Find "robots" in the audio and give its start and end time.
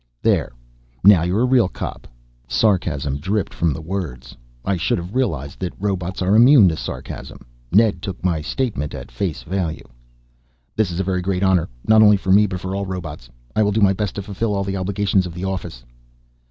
5.79-6.23, 12.87-13.29